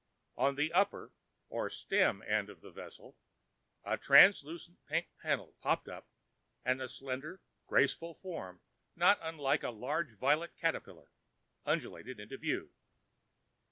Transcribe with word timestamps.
On 0.35 0.55
the 0.55 0.73
upper, 0.73 1.11
or 1.47 1.69
stem 1.69 2.23
end 2.23 2.49
of 2.49 2.61
the 2.61 2.71
vessel, 2.71 3.19
a 3.83 3.99
translucent 3.99 4.83
pink 4.87 5.09
panel 5.21 5.53
popped 5.61 5.87
up 5.87 6.07
and 6.65 6.81
a 6.81 6.89
slender, 6.89 7.39
graceful 7.67 8.15
form 8.15 8.61
not 8.95 9.19
unlike 9.21 9.61
a 9.61 9.69
large 9.69 10.17
violet 10.17 10.57
caterpillar 10.57 11.11
undulated 11.67 12.19
into 12.19 12.39
view. 12.39 12.71